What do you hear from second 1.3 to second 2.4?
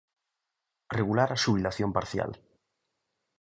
a xubilación parcial.